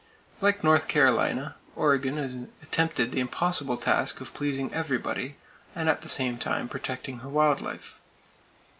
Like 0.39 0.63
North 0.63 0.87
Carolina, 0.87 1.53
Oregon 1.75 2.17
has 2.17 2.33
attempted 2.63 3.11
the 3.11 3.19
impossible 3.19 3.77
task 3.77 4.19
of 4.19 4.33
pleasing 4.33 4.73
everybody, 4.73 5.35
and 5.75 5.87
at 5.87 6.01
the 6.01 6.09
same 6.09 6.39
time 6.39 6.67
protecting 6.67 7.19
her 7.19 7.29
wild 7.29 7.61
life. 7.61 7.99